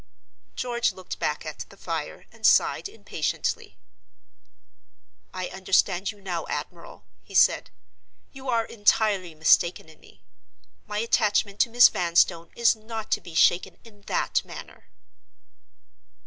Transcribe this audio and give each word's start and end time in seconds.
George 0.55 0.93
looked 0.93 1.19
back 1.19 1.45
at 1.45 1.59
the 1.69 1.77
fire, 1.77 2.25
and 2.31 2.43
sighed 2.43 2.89
impatiently. 2.89 3.77
"I 5.31 5.49
understand 5.49 6.11
you 6.11 6.19
now, 6.19 6.47
admiral," 6.49 7.03
he 7.21 7.35
said. 7.35 7.69
"You 8.31 8.49
are 8.49 8.65
entirely 8.65 9.35
mistaken 9.35 9.89
in 9.89 9.99
me. 9.99 10.23
My 10.87 10.97
attachment 10.97 11.59
to 11.59 11.69
Miss 11.69 11.87
Vanstone 11.89 12.49
is 12.55 12.75
not 12.75 13.11
to 13.11 13.21
be 13.21 13.35
shaken 13.35 13.77
in 13.83 14.01
that 14.07 14.43
manner." 14.43 14.85